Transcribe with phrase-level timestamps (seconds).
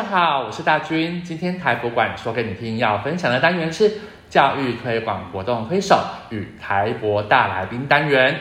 [0.00, 1.22] 大家好，我是大军。
[1.22, 3.98] 今天台博馆说给你听，要分享的单元是
[4.30, 8.34] 教育推广活动推手与台博大来宾单元。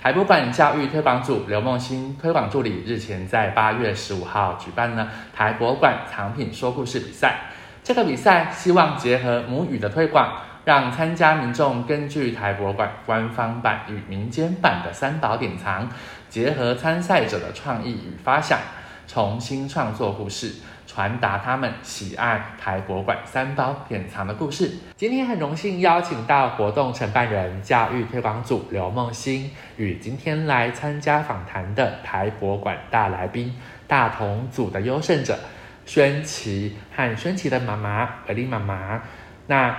[0.00, 5.06] 台博馆教育推广组刘梦欣推广助理日前在八月十五号举办了
[5.36, 7.40] 台博馆藏品说故事比赛。
[7.84, 15.90] 这个比赛希望结合母语的推广，让参加民众根据台博馆官方版与民间版的三宝典藏，
[16.30, 18.58] 结合参赛者的创意与发想。
[19.04, 20.54] 重新创作故事，
[20.86, 24.70] 传达他们喜爱台博馆三包典藏的故事。
[24.96, 33.56] 今天很荣幸邀请到活动承办人、教育推广组刘梦欣，与今天来参加访谈的台博馆大来宾、
[33.86, 35.38] 大同组的优胜者
[35.86, 39.02] 宣琪和宣琪的妈妈维莉妈妈。
[39.46, 39.76] 那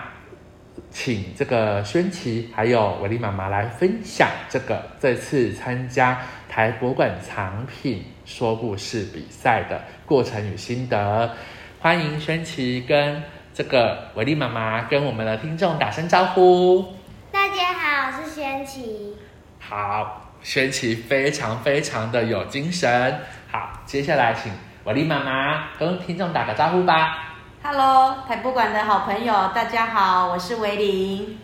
[0.93, 11.35] 请这个宣琪还有维丽妈妈来分享这个这次参加台博馆藏品说故事比赛的过程与心得。
[11.79, 13.23] 欢迎宣琪跟
[13.55, 16.85] 这个维丽妈妈跟我们的听众打声招呼。
[17.31, 19.15] 大家好，我是宣琪。
[19.59, 23.19] 好，宣琪非常非常的有精神。
[23.51, 24.51] 好，接下来请
[24.83, 27.32] 维丽妈妈跟听众打个招呼吧。
[27.65, 31.39] Hello，台博馆的好朋友，大家好，我是维林。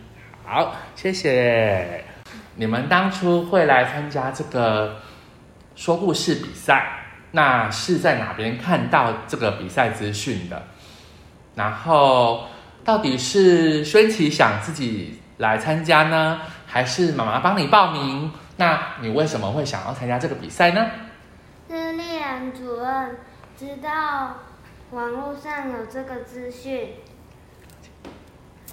[0.45, 2.03] 好，谢谢。
[2.55, 4.97] 你们当初会来参加这个
[5.77, 10.61] 说故事比赛，那是在哪边看到这个比赛资讯的？
[11.55, 12.47] 然后，
[12.83, 18.29] 到底是宣琪想自己来参加呢，还是妈妈帮你报名？
[18.57, 20.85] 那你为什么会想要参加这个比赛呢？
[21.69, 23.17] 是丽然主任
[23.57, 24.35] 知道。
[24.91, 26.89] 网络上有这个资讯，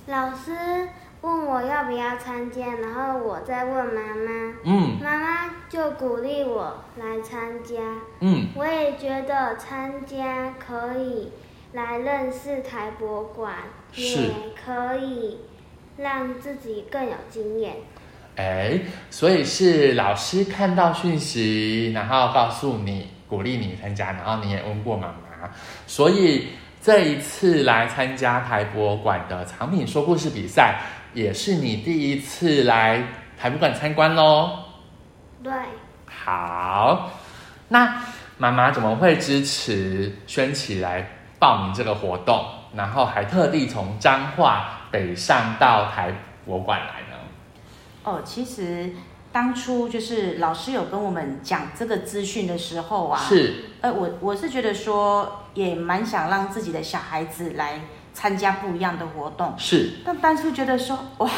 [0.06, 0.88] 老师
[1.21, 7.75] 问我要不要参加，然后我再问妈妈，嗯，妈妈就鼓励我来参加，
[8.21, 11.32] 嗯，我也觉得参加可以
[11.75, 13.55] 来认识台博馆，
[13.94, 14.31] 也
[14.65, 15.41] 可以
[15.99, 17.76] 让自己更有经验。
[18.37, 25.25] 哎，所以是老师看到讯息，然后告诉你，鼓励你参加，然后你也问过妈妈。
[25.86, 26.48] 所以
[26.80, 30.80] 这一次来参加台博馆的藏品说故事比赛，
[31.14, 33.02] 也是你第一次来
[33.38, 34.50] 台博馆参观喽？
[35.42, 35.52] 对。
[36.06, 37.10] 好，
[37.68, 38.02] 那
[38.38, 41.06] 妈妈怎么会支持轩琪来
[41.38, 46.12] 报名这个活动，然后还特地从彰化北上到台
[46.44, 47.16] 博馆来呢？
[48.04, 48.92] 哦，其实。
[49.36, 57.82] 当初就是老师有跟我们讲这个资讯的时候啊，是，呃，我我是觉得说也蛮想让自己的小孩子来
[58.14, 59.96] 参加不一样的活动，是。
[60.06, 61.28] 但当初觉得说，哇，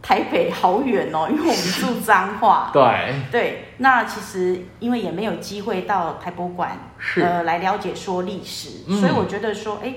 [0.00, 3.64] 台北好远哦，因为我们住彰化， 对对。
[3.76, 9.92] 那其实因为也没有机会到台博馆，是呃，来了解说历史，嗯，所以我觉得说，哎，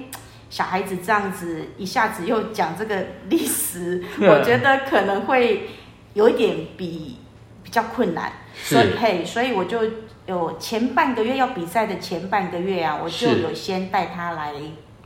[0.50, 5.70] 小孩子这样子一下子又讲这个历史，我觉得可能会。
[6.14, 7.18] 有一点比
[7.64, 9.80] 比较困难，所以嘿，所以我就
[10.26, 14.54] 有前半个月要比赛的前半个月啊，我就有先带他来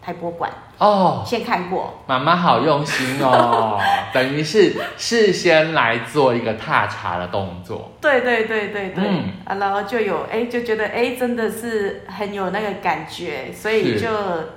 [0.02, 0.52] 台博馆。
[0.78, 2.02] 哦，先看过。
[2.08, 3.80] 妈妈好用心哦，
[4.14, 7.92] 等于是事先来做一个踏查的动作。
[8.02, 14.10] 对对对对对，嗯，然后就有哎，就觉得哎，真的是很有那个感觉，所以就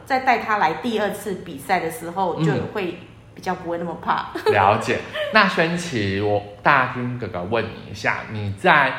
[0.07, 2.99] 再带他来第二次比赛的时候就会。
[3.39, 4.33] 比较不会那么怕。
[4.51, 4.99] 了解。
[5.33, 8.95] 那轩琪，我大军哥哥问你一下，你在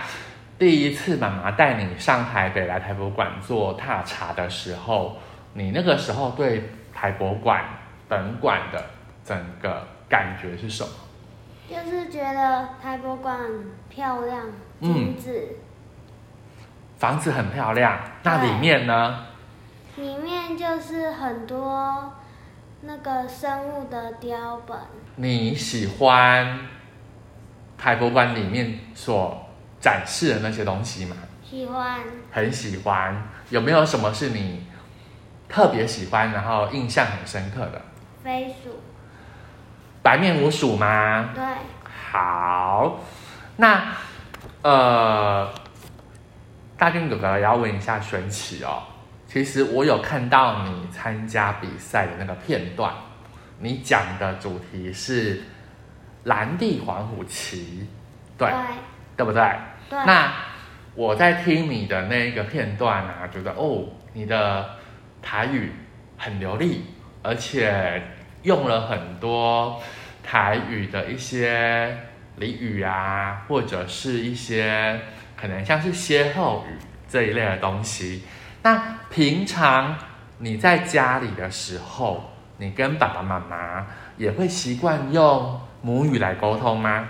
[0.57, 5.17] 第一次妈妈带你上台北来台博馆做踏查的时候，
[5.55, 7.65] 你那个时候对台博馆
[8.07, 8.81] 本馆的
[9.25, 10.89] 整个感觉是什么？
[11.69, 13.37] 就是觉得台博馆
[13.89, 14.45] 漂亮，
[14.79, 15.49] 精致。
[15.49, 16.63] 嗯，
[16.97, 19.25] 房子很漂亮，那里面呢？
[19.97, 22.13] 里面就是很多。
[22.81, 24.77] 那个生物的标本，
[25.17, 26.59] 你喜欢
[27.77, 29.45] 台博馆里面所
[29.81, 31.15] 展示的那些东西吗？
[31.43, 31.99] 喜欢，
[32.31, 33.21] 很喜欢。
[33.49, 34.65] 有没有什么是你
[35.49, 37.81] 特别喜欢，然后印象很深刻的？
[38.23, 38.79] 飞鼠，
[40.01, 41.31] 白面鼯鼠吗？
[41.35, 41.43] 对。
[42.11, 42.99] 好，
[43.57, 43.93] 那
[44.61, 45.51] 呃，
[46.77, 48.83] 大军哥哥也要问一下玄奇哦。
[49.31, 52.91] 其实我有看到你参加比赛的那个片段，
[53.59, 55.43] 你讲的主题是
[56.23, 57.87] 蓝地黄虎旗，
[58.35, 58.57] 对，对，
[59.17, 59.43] 对不对？
[59.87, 59.99] 对。
[60.03, 60.33] 那
[60.95, 64.67] 我在听你的那个片段啊，觉得哦，你的
[65.21, 65.73] 台语
[66.17, 66.85] 很流利，
[67.21, 68.01] 而且
[68.41, 69.79] 用了很多
[70.23, 71.95] 台语的一些
[72.39, 74.99] 俚语啊，或者是一些
[75.37, 76.73] 可能像是歇后语
[77.07, 78.23] 这一类的东西。
[78.61, 79.95] 那平常
[80.39, 87.07] 你在家里的时候，你跟爸爸妈妈也会习惯用母语来沟通吗？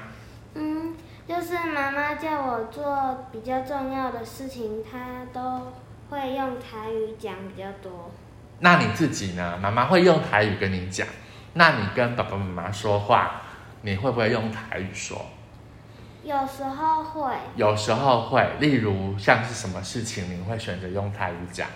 [0.54, 0.96] 嗯，
[1.28, 5.74] 就是妈妈叫我做比较重要的事情，她都
[6.10, 8.12] 会用台语讲比较多。
[8.60, 9.58] 那你自己呢？
[9.62, 11.08] 妈妈会用台语跟你讲，
[11.54, 13.42] 那你跟爸爸妈妈说话，
[13.82, 15.26] 你会不会用台语说？
[16.24, 17.34] 有时候会。
[17.56, 21.68] 有时候会，例如像是什么事情，你会选择用台语讲？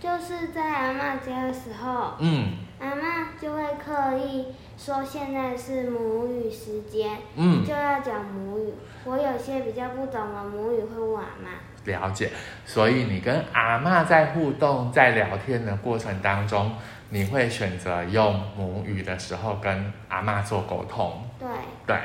[0.00, 8.74] 就是在阿嬷家的时候，嗯，阿嬷就会刻意说现在是母语时间，嗯，就要讲母语。
[9.04, 11.90] 我有些比较不懂的母语会问阿嬷。
[11.90, 12.30] 了解，
[12.66, 16.72] 所以你跟阿嬷在互动、在聊天的过程当中，
[17.10, 21.22] 你会选择用母语的时候跟阿嬷做沟通。
[21.38, 21.48] 对
[21.86, 21.96] 对，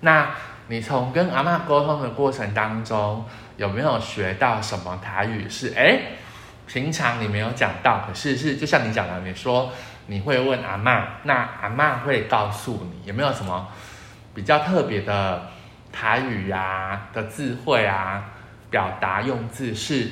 [0.00, 0.34] 那
[0.68, 3.24] 你从跟阿嬷沟通的过程当中，
[3.56, 5.74] 有没有学到什么台语是？
[5.74, 6.00] 哎，
[6.66, 9.70] 平常你没有讲到，可是是就像你讲的，你说
[10.06, 13.68] 你会问阿嬷，那阿嬷会告诉你有没有什么
[14.34, 15.50] 比较特别的
[15.92, 18.30] 台语呀、啊、的智慧啊？
[18.70, 20.10] 表达用字是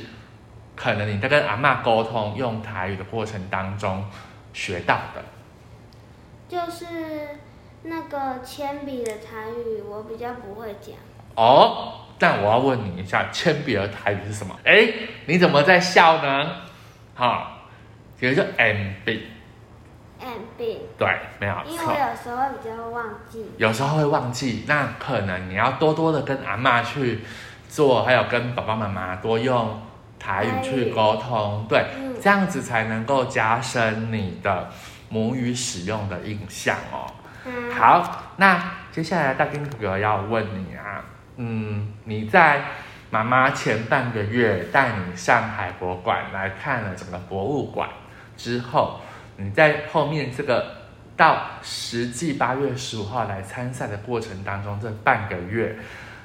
[0.77, 4.05] 可能你在跟阿嬷沟通用台语的过程当中
[4.53, 5.25] 学到的，
[6.49, 6.87] 就是
[7.83, 10.95] 那个铅笔的台语，我比较不会讲。
[11.35, 14.57] 哦，但我要问你一下，铅笔的台语是什么？
[14.65, 14.89] 哎，
[15.27, 16.51] 你怎么在笑呢？
[17.15, 17.69] 好，
[18.19, 19.27] 比如说 M B。
[20.21, 20.81] M B。
[20.99, 21.09] 对，
[21.39, 21.65] 没有错。
[21.67, 23.51] 因为我有时候会比较忘记。
[23.57, 27.21] 有时候会忘记，那可能你要多多的跟阿妈去。
[27.69, 29.81] 做还有跟爸爸妈妈多用
[30.19, 31.87] 台语去沟通，对，
[32.21, 34.69] 这样子才能够加深你的
[35.09, 37.11] 母语使用的印象哦。
[37.73, 41.05] 好，那接下来大兵哥哥要问你啊，
[41.37, 42.63] 嗯，你在
[43.11, 47.89] 妈妈前半个月带你上海博物馆来看了整个博物馆
[48.37, 49.01] 之后，
[49.37, 50.77] 你在后面这个
[51.17, 55.77] 到实际八月十五号来参赛的过程当中，这半个月。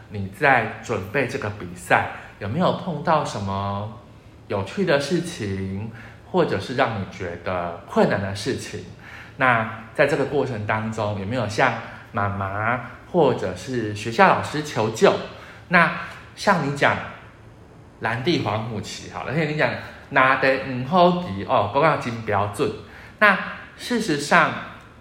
[0.10, 4.00] 你在准备这个比赛，有没有碰到什么
[4.48, 5.92] 有趣的事情，
[6.32, 8.86] 或者是让你觉得困难的事情？
[9.38, 11.74] 那在这个过程当中，有没有向
[12.12, 12.82] 妈妈
[13.12, 15.14] 或者是学校老师求救？
[15.70, 15.92] 那
[16.36, 16.96] 像你讲
[18.02, 19.70] 蓝地黄虎旗，好了，而且你讲
[20.10, 22.72] 拿的嗯好迪哦，刚刚金标准。
[23.20, 23.38] 那
[23.76, 24.52] 事实上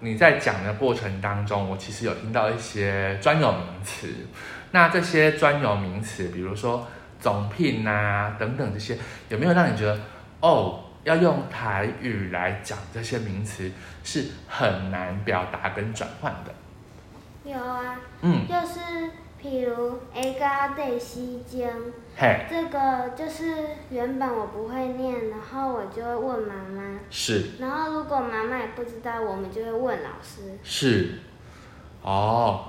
[0.00, 4.08] 你在讲的过程当中，我其实有听到一些专有名词。
[4.72, 6.86] 那这些专有名词，比如说
[7.20, 8.98] 总聘啊等等这些，
[9.28, 9.98] 有没有让你觉得
[10.40, 13.70] 哦，要用台语来讲这些名词
[14.02, 16.52] 是很难表达跟转换的？
[17.48, 18.80] 有啊，嗯，就是
[19.40, 21.70] 譬如 A 加 D 西江，
[22.16, 23.54] 嘿，这个就是
[23.88, 31.20] 原本我不会念，然后我就会问妈妈，是，然后如果妈妈也不知道，我们就会问老师，是，
[32.02, 32.64] 哦。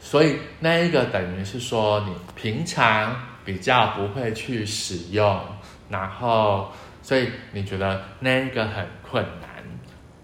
[0.00, 5.40] 所以那一个等于是说，你平常比较不会去使用，
[5.88, 6.70] 然后
[7.06, 9.62] 所以你觉得那一个很困难，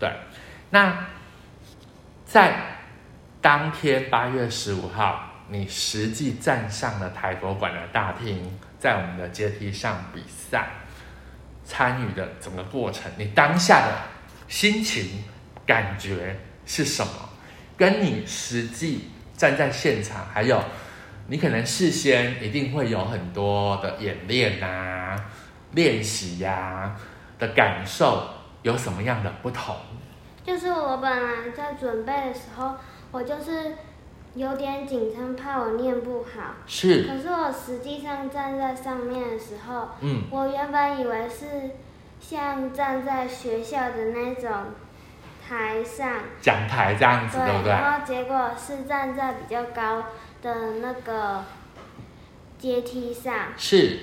[0.00, 0.10] 对。
[0.70, 1.06] 那
[2.24, 2.56] 在
[3.40, 10.70] 当天八月十五号，你实际站上了台博馆的大厅，在我们的阶梯上比赛，
[11.64, 13.92] 参与的整个过程，你当下的
[14.48, 15.22] 心情
[15.64, 16.36] 感觉
[16.66, 17.12] 是什么？
[17.76, 19.08] 跟你实际。
[19.34, 20.62] 站在现场，还有
[21.26, 25.16] 你可能事先一定会有很多的演练啊、
[25.72, 26.94] 练习呀
[27.38, 28.28] 的感受，
[28.62, 29.76] 有什么样的不同？
[30.44, 32.74] 就是我本来在准备的时候，
[33.10, 33.74] 我就是
[34.34, 36.54] 有点紧张，怕我念不好。
[36.66, 37.04] 是。
[37.04, 41.70] 可是我实际上站在上面的时候，嗯，我原本以为是
[42.20, 44.50] 像站在学校的那种。
[45.44, 47.72] 台上讲台这样子，对，对不对？
[47.72, 50.04] 然后结果是站在比较高
[50.40, 51.44] 的那个
[52.58, 53.34] 阶梯上。
[53.58, 53.98] 是。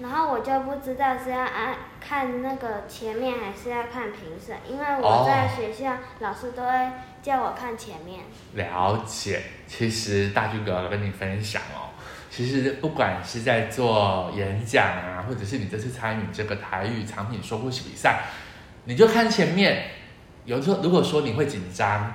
[0.00, 6.70] 然后我就不知道是要按看那个前面，还是要看评审，因为我在学校，老师都会
[7.22, 8.20] 叫我看前面。
[8.54, 11.90] 了解，其实大军哥跟你分享哦，
[12.30, 18.22] 其实不管是在做演讲啊，或者是你这次参与这个台语藏品说故事比赛，
[18.84, 19.90] 你就看前面。
[20.44, 22.14] 有时候，如果说你会紧张，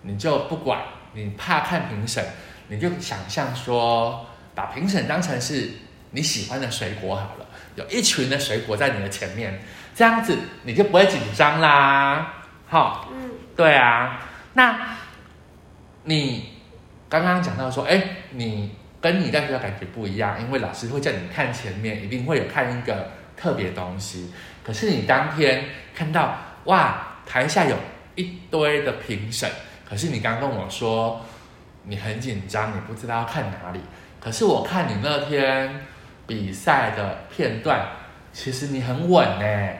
[0.00, 0.80] 你就不管，
[1.12, 2.24] 你怕看评审，
[2.68, 4.24] 你就想象说，
[4.54, 5.72] 把评审当成是
[6.12, 9.60] 你喜欢的水果好了，有一群的水果在你的前面，
[9.94, 12.44] 这样子你就不会紧张啦。
[12.66, 14.26] 好，嗯，对啊。
[14.54, 14.96] 那
[16.04, 16.54] 你
[17.08, 24.32] 刚刚讲到说，哎，你跟你在学校感觉不一样，因为老师会叫你看前面，一定会有看一个特别东西。
[24.64, 25.64] 可是你当天
[25.94, 27.76] 看到哇，台下有
[28.16, 29.48] 一堆的评审，
[29.88, 31.24] 可是你刚跟我说
[31.84, 33.80] 你很紧张，你不知道要看哪里。
[34.20, 35.86] 可是我看你那天
[36.30, 37.88] 比赛的片段，
[38.32, 39.72] 其实你很稳呢，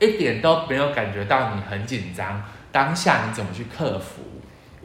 [0.00, 2.42] 一点都没有感觉到你很紧张。
[2.72, 4.22] 当下你怎么去克服？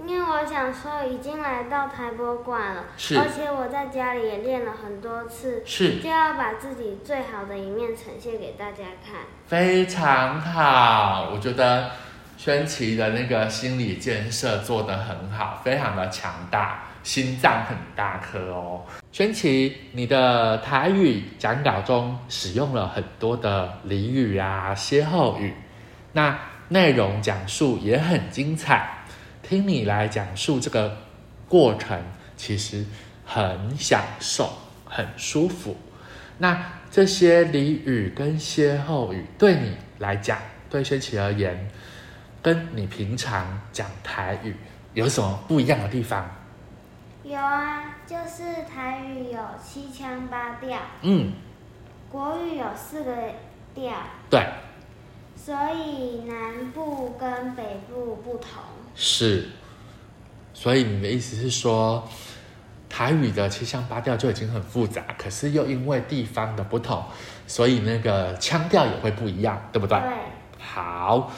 [0.06, 9.22] 因为我想说，已经来到台博馆了，是，而且我在家里也练了很多次，是，就要把自己最好的一面呈现给大家看。
[9.48, 11.90] 非常好，我觉得
[12.38, 18.84] 轩琪的那个心理建设做得很好，非常的强大，心脏很大颗哦。
[19.14, 25.54] 轩琪，你的台语讲稿中使用了很多的俚语啊、歇后语，
[26.12, 26.38] 那
[26.68, 29.06] 内容讲述也很精彩。
[29.42, 30.98] 听你来讲述这个
[31.48, 31.98] 过程，
[32.36, 32.86] 其实
[33.26, 34.52] 很享受，
[34.84, 35.78] 很舒服。
[36.40, 36.62] 那
[36.92, 40.38] 这些俚语跟歇后语对你来讲，
[40.70, 41.70] 对轩琪而言，
[42.42, 44.54] 跟你平常讲台语
[44.94, 46.30] 有什么不一样的地方？
[47.28, 51.34] 有啊，就是台语有七腔八调，嗯，
[52.10, 53.14] 国语有四个
[53.76, 53.92] 调，
[54.30, 54.48] 对，
[55.36, 58.64] 所以南部跟北部不同。
[58.96, 59.50] 是，
[60.54, 62.08] 所以你的意思是说，
[62.88, 67.04] 台语的七腔八调就已经很复杂，可是又因为地方的不同，
[67.46, 70.00] 所以那个腔调也会不一样，对不对？
[70.00, 70.10] 对。
[70.58, 71.30] 好，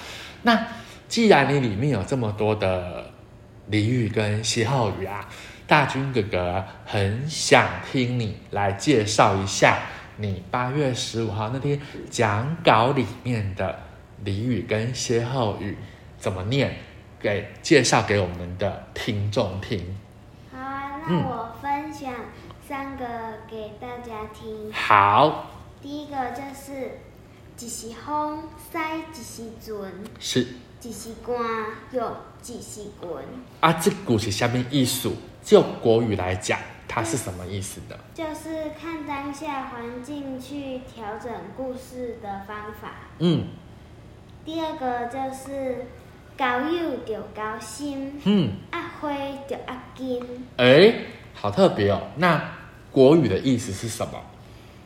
[0.43, 0.67] 那
[1.07, 3.11] 既然你里面有这么多的
[3.71, 5.27] 俚语跟歇后语啊，
[5.69, 9.77] 大军哥哥很想听你来介绍一下
[10.17, 13.77] 你八月十五号那天讲稿里面的
[14.25, 15.77] 俚语跟歇后语
[16.17, 16.75] 怎么念。
[17.21, 19.93] 给介绍给我们的听众听。
[20.53, 22.13] 好啊，那我分享
[22.65, 23.05] 三个
[23.45, 24.71] 给大家听。
[24.71, 25.51] 好。
[25.81, 26.97] 第一个就是
[27.59, 30.47] 一时风塞一时准，是。
[30.81, 31.35] 一时寒
[31.91, 33.21] 又一时滚。
[33.59, 35.11] 啊，这句是什么意思？
[35.49, 37.97] 就国语来讲，它是什么意思的？
[38.13, 42.91] 就是看当下环境去调整故事的方法。
[43.17, 43.47] 嗯。
[44.45, 45.87] 第二个就是。
[46.37, 49.09] 交友就交心，嗯，阿花
[49.45, 50.23] 就阿金，
[50.55, 50.93] 哎，
[51.33, 52.01] 好特别哦。
[52.15, 52.41] 那
[52.93, 54.13] 国语的意思是什么？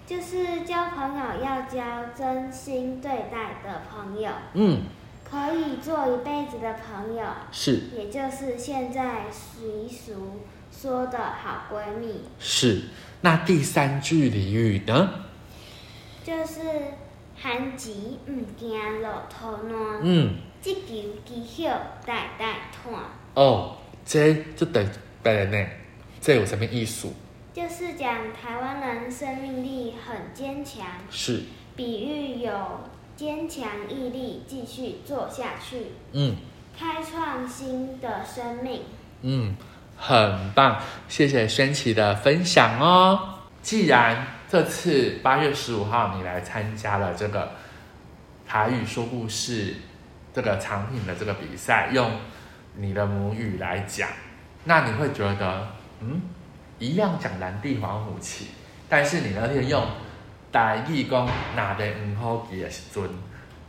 [0.08, 4.82] 就是交朋友要交真心对待的朋友，嗯，
[5.24, 10.40] 可以做一辈子的朋友，是，也就是现在习俗
[10.84, 12.14] 说的好闺蜜。
[12.40, 12.82] 是，
[13.22, 15.10] 那第三句俚语呢？
[16.26, 16.60] 就是
[17.38, 20.36] 寒极唔惊落土烂，嗯。
[20.60, 21.70] 积球绩效
[22.06, 23.02] 代代传
[23.34, 24.86] 哦，这就等
[25.22, 25.68] 别人呢，
[26.20, 27.08] 这有什么意思？
[27.54, 31.44] 就是讲台湾人生命力很坚强，是，
[31.78, 32.52] 比喻有
[33.16, 36.36] 坚强毅力继续做下去，嗯，
[36.78, 38.82] 开创新的生命，
[39.22, 39.56] 嗯，
[39.98, 43.40] 很棒，谢谢轩琪的分享哦。
[43.62, 47.52] 既然这次八月十五号你来参加了这个
[48.48, 49.76] 台语说故事。
[50.36, 52.10] 这个藏品的这个比赛，用
[52.76, 54.10] 你的母语来讲，
[54.64, 55.68] 那你会觉得，
[56.00, 56.20] 嗯，
[56.80, 58.48] 一样讲蓝地黄虎旗，
[58.90, 59.86] 但是你那天用
[60.52, 63.08] 台语讲哪的唔好记的时阵，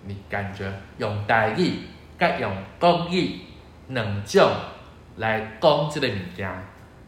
[0.07, 1.81] 你感觉用台语
[2.17, 2.51] 跟用
[2.81, 3.41] 国语
[3.89, 4.51] 两种
[5.17, 6.51] 来讲这个物件，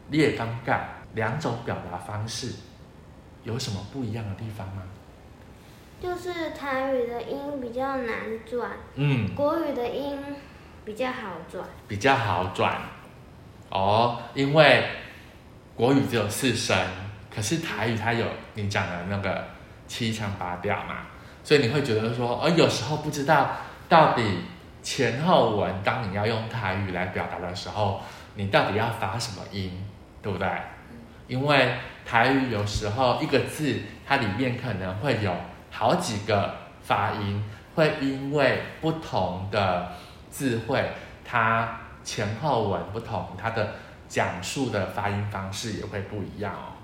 [0.09, 0.79] 你也感觉
[1.13, 2.53] 两种表达方式
[3.43, 4.83] 有什么不一样的地方吗？
[5.99, 10.17] 就是台语的音比较难转，嗯，国语的音
[10.85, 12.79] 比较好转，比较好转，
[13.69, 14.87] 哦，因为
[15.75, 16.77] 国语只有四声，
[17.33, 19.43] 可是台语它有你讲的那个
[19.87, 21.07] 七腔八调嘛，
[21.43, 23.57] 所以你会觉得说，而有时候不知道
[23.89, 24.21] 到底
[24.87, 28.01] 前后文，当你要用台语来表达的时候，
[28.35, 29.85] 你到底要发什么音，
[30.21, 30.47] 对不对？
[31.27, 31.73] 因为
[32.05, 35.35] 台语有时候一个字，它里面可能会有。
[35.69, 37.43] 好几个发音
[37.75, 39.91] 会因为不同的
[40.29, 40.89] 字汇，
[41.25, 43.75] 它前后文不同，它的
[44.07, 46.79] 讲述的发音方式也会不一样哦。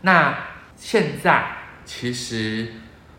[0.00, 0.34] 那
[0.74, 1.44] 现在
[1.84, 2.72] 其实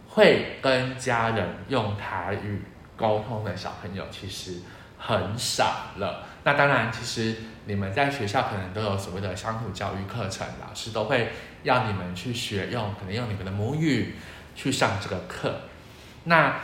[0.10, 2.64] 会跟家人用台语
[3.04, 4.62] 沟通的小朋友其实
[4.98, 6.24] 很少了。
[6.46, 11.34] 那当然，其实你们在学校可能都有所谓的乡土教育课程，老师都会
[11.64, 14.16] 要你们去学用，可能用你们的母语。
[14.56, 15.62] 去上这个课，
[16.26, 16.56] 那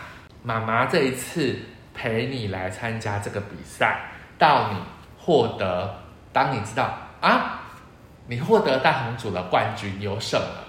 [0.43, 1.58] 妈妈这一次
[1.91, 4.77] 陪你来参加这个比赛，到你
[5.17, 5.96] 获得，
[6.31, 7.62] 当你知道啊，
[8.27, 10.65] 你获得大红组的冠军优胜了，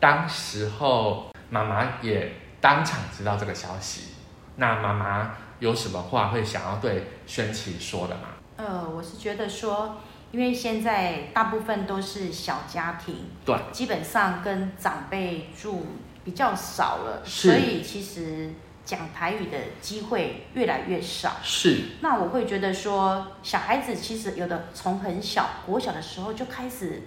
[0.00, 4.13] 当时候妈妈也当场知道这个消息，
[4.56, 8.28] 那妈妈有什么话会想要对轩琪说的吗？
[8.56, 9.96] 呃，我是觉得说，
[10.30, 15.86] 因为现在大部分都是小家庭，对，基本上跟长辈住
[16.22, 18.50] 比较少了，是所以其实
[18.84, 21.32] 讲台语的机会越来越少。
[21.42, 21.96] 是。
[22.00, 27.02] 那我会觉得说，小孩子其实有的从很小国小的时候就开始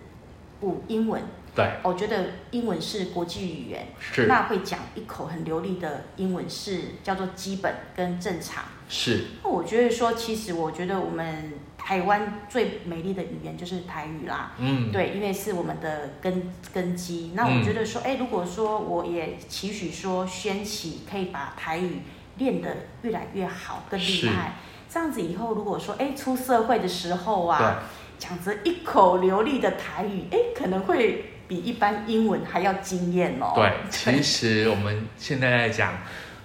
[0.60, 1.22] 补英文。
[1.56, 4.28] 对，我觉得英文是国际语言，是。
[4.28, 8.64] 那会讲一口很流利的英文是叫做基本跟正常。
[8.88, 14.52] 是，那我觉得说，其实我觉得我们台湾最美丽的语言就是台语啦。
[14.60, 17.32] 嗯，对，因为是我们的根根基。
[17.34, 22.02] 那我觉得说，哎、嗯，如果说我也期许说，宣起可以把台语
[22.38, 22.70] 练得
[23.02, 24.54] 越来越好，更厉害，
[24.88, 27.82] 是这样子以后如果说，哎，出社会的时候啊，
[28.18, 31.34] 讲着一口流利的台语，哎，可能会。
[31.48, 33.52] 比一般英文还要惊艳哦。
[33.56, 35.94] 对，其实我们现在在讲，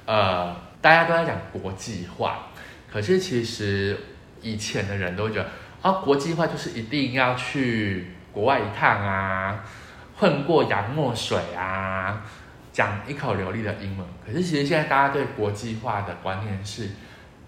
[0.06, 2.36] 呃，大家都在讲国际化，
[2.88, 3.98] 可是其实
[4.40, 5.50] 以前的人都会觉得，
[5.82, 9.64] 啊，国际化就是一定要去国外一趟啊，
[10.16, 12.22] 混过洋墨水啊，
[12.72, 14.06] 讲一口流利的英文。
[14.24, 16.90] 可是其实现在大家对国际化的观念是，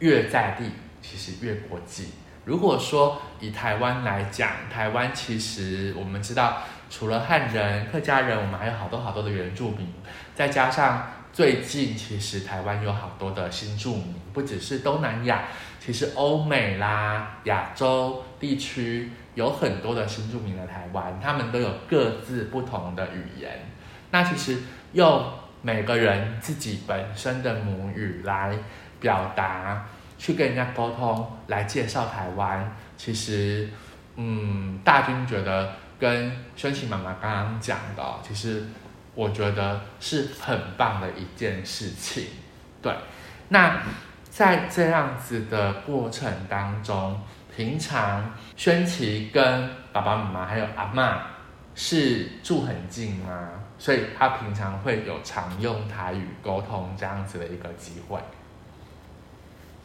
[0.01, 2.09] 越在地其实越国际。
[2.45, 6.59] 如果说以台湾来讲，台湾其实我们知道。
[6.91, 9.93] 除了汉人、客家人，我们还有好多好多的原住民，
[10.33, 15.45] 再加上最近其实台湾有好多的新住民，不只是东南亚，
[15.81, 23.67] 其实欧美啦、亚洲地区有很多的新住民来台湾，他们都有各自不同的语言。
[24.13, 28.57] 那其实用每个人自己本身的母语来
[29.01, 29.87] 表达，
[30.25, 33.69] 去跟人家沟通，来介绍台湾，其实，
[34.17, 35.71] 嗯，大军觉得。
[35.97, 38.65] 跟轩琪妈妈刚刚讲的，其实
[39.15, 42.27] 我觉得是很棒的一件事情。
[42.83, 42.93] 对，
[43.49, 43.81] 那
[44.29, 47.19] 在这样子的过程当中，
[47.57, 51.17] 平常轩琪跟爸爸妈妈还有阿嬷
[51.77, 53.49] 是住很近吗？
[53.79, 58.19] 所以他平常会有常用台语沟通这样子的一个机会。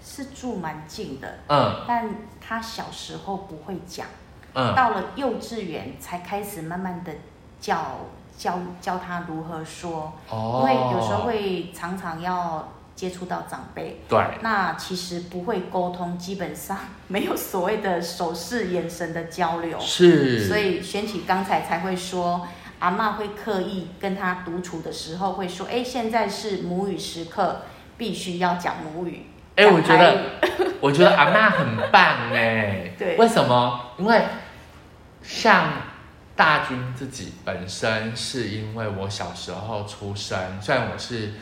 [0.10, 2.10] 是住蛮近的，嗯，但
[2.42, 4.08] 他小时候不会讲。
[4.56, 7.14] 嗯，到了幼稚园才开始慢慢的
[7.60, 8.00] 教
[8.36, 22.48] 教教他如何说，哦，因为有时候会常常要接触到长辈，对，那其实不会沟通，基本上没有所谓的手势、眼神的交流，是，所以轩起刚才才会说，
[22.80, 27.62] 阿妈会刻意跟他独处的时候会说，哎，现在是母语时刻，
[28.00, 29.28] 必须要讲母语。
[29.60, 30.18] 哎，我觉得，
[30.80, 32.94] 我觉得阿嬷很棒哎。
[32.98, 33.92] 对，为什么？
[33.98, 34.22] 因为
[35.22, 35.66] 像
[36.34, 41.34] 大军自己本身，是因为我小时候出生，虽然我是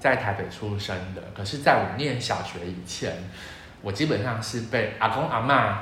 [0.00, 3.12] 在台北出生的，可是在我念小学以前，
[3.82, 5.74] 我基本上是被阿公阿嬷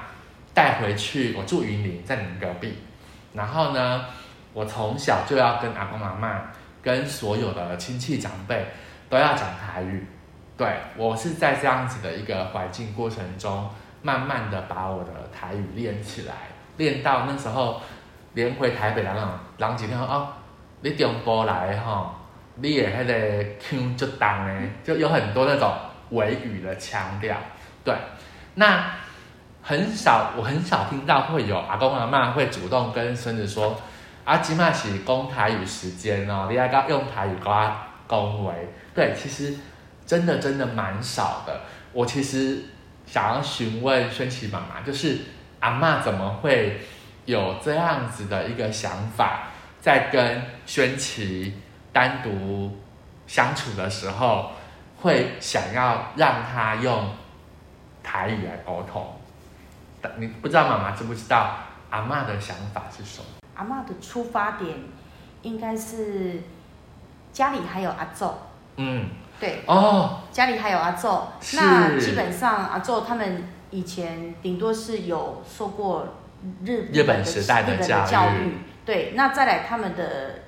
[0.53, 1.35] 带回去。
[1.39, 2.79] 我住云林，在你们隔壁。
[3.35, 4.07] 然后呢，
[4.53, 6.39] 我从小就要跟阿公阿嬷、
[6.83, 8.67] 跟所有的亲戚长辈
[9.09, 10.05] 都要讲台语。
[10.57, 13.69] 对，我是在这样子的一个环境过程中，
[14.03, 16.35] 慢慢的把我的台语练起来，
[16.77, 17.81] 练到那时候，
[18.35, 20.29] 连回台北的那种人几天说哦，
[20.83, 22.15] 你中部来的哈，
[22.55, 25.73] 你也迄个腔就重的，就有很多那种
[26.11, 27.37] 维语的腔调。
[27.83, 27.93] 对，
[28.55, 28.93] 那
[29.61, 33.77] 很少，我很少听到会有阿公阿嬷会主动跟孙子说，
[34.25, 38.53] 啊，今麦是讲台语时间哦，你要用台语跟我讲话。
[38.95, 39.59] 对，其实。
[40.07, 41.61] 真的真的蛮少的。
[41.93, 42.63] 我其实
[43.07, 45.19] 想要询问轩琪妈妈，就是
[45.61, 46.81] 阿嬷怎么会
[47.25, 49.49] 有这样子的一个想法，
[49.81, 51.55] 在跟轩琪
[51.93, 52.77] 单独
[53.27, 54.51] 相处的时候，
[55.01, 57.11] 会想要让他用
[58.03, 59.07] 台语来沟通。
[60.19, 61.57] 你不知道妈妈知不知道
[61.91, 63.27] 阿嬷的想法是什么？
[63.55, 64.77] 阿嬷的出发点
[65.43, 66.43] 应该是
[67.33, 68.31] 家里还有阿祖。
[68.77, 69.09] 嗯。
[69.41, 69.63] 对。
[69.67, 71.09] 哦，家里还有阿祖，
[71.55, 76.15] 那基本上阿祖他们以前顶多是有受过
[76.65, 78.53] 日日本时代的教育，教育。
[78.85, 80.43] 对，那再来他们的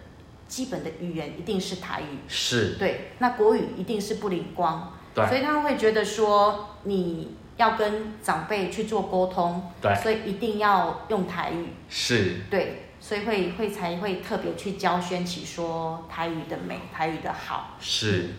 [0.47, 2.77] 基本的语言一定是台语，是。
[2.79, 12.43] 对，那国语一定是不灵光，对，所以他们会觉得说你要跟长辈去做沟通，对，所以一定要用台语，是。
[12.51, 12.83] 对。
[12.99, 18.31] 所以会会才会特别去教轩琪说台语的美，台语的好，是。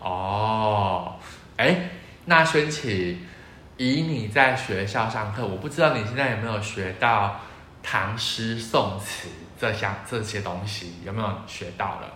[0.00, 1.16] 哦，
[1.56, 1.90] 哎，
[2.24, 3.24] 那轩琪，
[3.76, 7.36] 以你在学校上课，我不知道你现在有没有学到
[7.82, 12.08] 唐诗宋词这项这些东西，有没有学到了？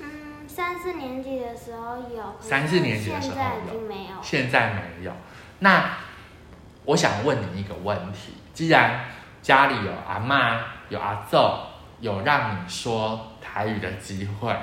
[0.00, 5.12] 嗯，三四年级的时候有，三四年级的时候有，现在没有，现在没有。
[5.58, 5.98] 那
[6.84, 9.04] 我想问你一个问题：既然
[9.42, 11.36] 家里有阿嬷、有阿祖，
[12.00, 14.54] 有让你说台语的机会，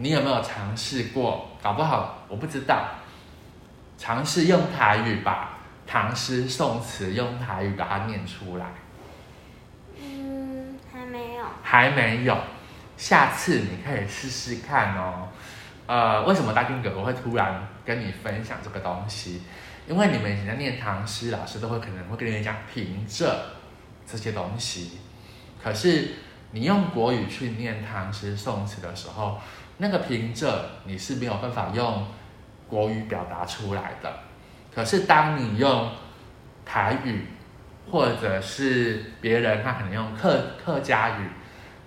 [0.00, 1.48] 你有没有尝试过？
[1.60, 2.88] 搞不好我不知道，
[3.98, 8.66] 尝试用台语把唐诗宋词用台语把它念出来。
[10.00, 12.38] 嗯，还没有，还没有。
[12.96, 15.28] 下次你可以试试看哦。
[15.86, 19.42] 呃，为什么大丁哥哥会突然跟你分享这个东西？
[19.88, 23.28] 因为你们以前在念唐诗，老师都会可能会跟你讲平仄
[24.06, 25.00] 这些东西。
[25.60, 26.14] 可是
[26.52, 29.40] 你用国语去念唐诗宋词的时候，
[29.78, 30.52] 那个平仄
[30.84, 32.06] 你是没有办法用
[32.68, 34.12] 国语表达出来的。
[34.74, 35.90] 可是当你用
[36.64, 37.26] 台语，
[37.90, 41.26] 或者是别人他可能用客客家语。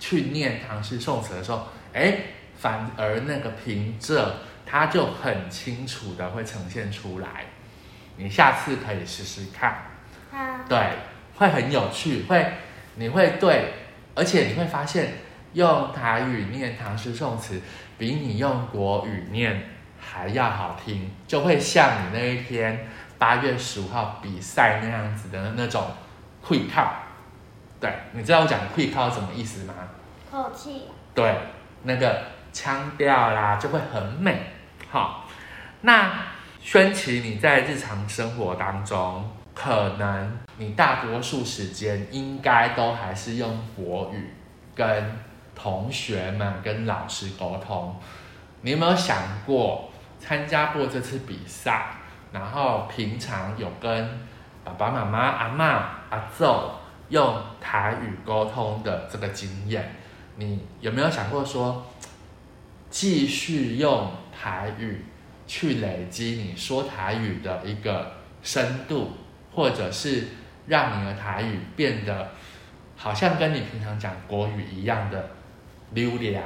[0.03, 2.17] 去念唐诗宋词的时候，哎，
[2.57, 4.31] 反而那个平仄，
[4.65, 7.45] 它就很清楚的会呈现出来。
[8.17, 9.91] 你下次可以试试看，
[10.33, 10.79] 啊，对，
[11.35, 12.53] 会很有趣，会，
[12.95, 13.73] 你会对，
[14.15, 15.13] 而且你会发现，
[15.53, 17.61] 用台语念唐诗宋词，
[17.97, 22.87] 比你用国语念还要好听，就会像你那一天
[23.17, 25.87] 八月十五号比赛那样子的那种
[26.41, 26.93] 会靠。
[27.79, 29.73] 对，你知道我讲会靠什么意思吗？
[30.31, 30.83] 口气。
[31.13, 31.35] 对，
[31.83, 34.39] 那个腔调啦就会很美。
[34.89, 35.27] 好，
[35.81, 36.13] 那
[36.61, 44.31] 轩琪，你在日常生活当中，可能你大多数时间应该都还是用国语
[44.75, 45.19] 跟
[45.61, 47.95] 同学们、跟老师沟通。
[48.61, 51.97] 你有没有想过参加过这次比赛，
[52.31, 54.19] 然后平常有跟
[54.63, 55.63] 爸爸妈妈、阿嬷、
[56.09, 56.45] 阿祖，
[57.09, 59.95] 用台语沟通的这个经验，
[60.37, 61.85] 你有没有想过说，
[62.89, 65.05] 继续用台语
[65.47, 69.11] 去累积你说台语的一个深度，
[69.53, 70.27] 或者是
[70.67, 72.29] 让你的台语变得
[72.95, 75.29] 好像跟你平常讲国语一样的
[75.91, 76.37] 流利，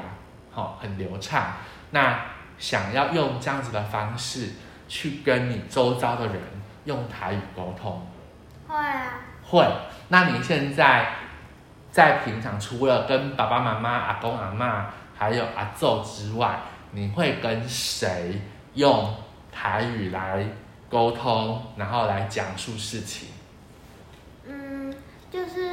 [0.52, 1.54] 好，很流畅？
[1.92, 2.26] 那
[2.58, 4.54] 想要用这样子的方式
[4.88, 6.42] 去跟你周遭的人
[6.86, 8.08] 用台语沟通？
[8.68, 9.68] 会啊，会。
[10.10, 11.14] 那你现在
[11.92, 16.60] 在平常除了跟爸爸妈妈、阿公阿妈还有阿祖之外，
[16.92, 18.42] 你会跟谁
[18.74, 19.16] 用
[19.52, 20.48] 台语来
[20.90, 23.30] 沟通，然后来讲述事情？
[24.48, 24.94] 嗯，
[25.32, 25.72] 就是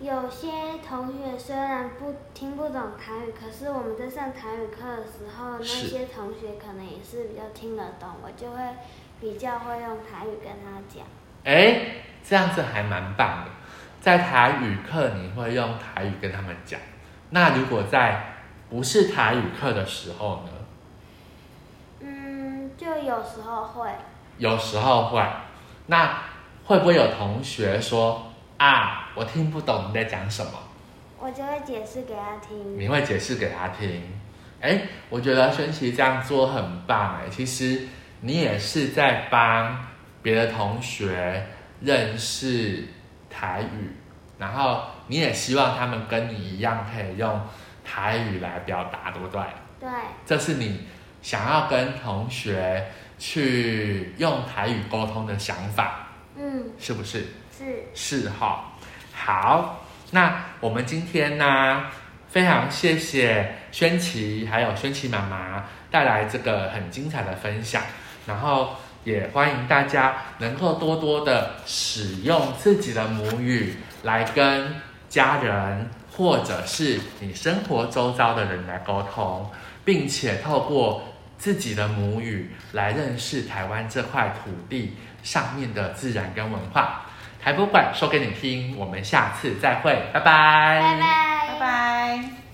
[0.00, 0.48] 有些
[0.86, 8.58] 同学虽然不听不懂台语，可是我们在上台语课的时候，那些同学可能也是比较听得懂，我就会
[9.20, 11.04] 比较会用台语跟他讲。
[11.44, 13.50] 哎，这样子还蛮棒的。
[14.00, 16.80] 在台语课，你会用台语跟他们讲。
[17.28, 18.36] 那如果在
[18.70, 20.50] 不是台语课的时候呢？
[22.00, 23.90] 嗯，就有时候会。
[24.38, 25.22] 有时候会。
[25.88, 26.22] 那
[26.64, 30.52] 会不会有同学说啊，我听不懂你在讲什么？
[31.18, 32.78] 我就会解释给他听。
[32.78, 34.02] 你会解释给他听？
[34.60, 37.28] 哎，我觉得轩琪这样做很棒哎。
[37.30, 37.86] 其实
[38.20, 39.86] 你也是在帮
[40.22, 41.46] 别的同学
[41.80, 42.84] 认识
[43.28, 43.90] 台语，
[44.38, 47.40] 然后你也希望他们跟你一样可以用
[47.84, 49.42] 台语来表达，对不对？
[49.80, 49.88] 对。
[50.24, 50.86] 这是你
[51.20, 52.86] 想要跟同学
[53.18, 57.26] 去用台语沟通的想法，嗯，是不是？
[57.58, 57.84] 是。
[57.94, 58.69] 是哈。
[59.24, 61.84] 好，那我们今天呢，
[62.28, 67.82] 非常谢谢轩琪还有轩琪妈妈带来这个很精彩的分享，
[68.26, 68.76] 然后。
[69.02, 74.74] 也欢迎大家能够多多的使用自己的母语来跟
[75.08, 79.50] 家人或者是你生活周遭的人来沟通，
[79.86, 81.02] 并且透过
[81.38, 87.06] 自己的母语来认识台湾这块土地上面的自然跟文化。
[87.42, 92.49] 台博馆说给你听，我们下次再会，拜拜，拜拜，拜拜。